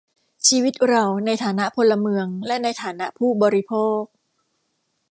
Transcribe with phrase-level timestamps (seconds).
[0.47, 4.01] ชีวิตเราในฐานะพลเมืองและในฐานะผู้บริโภค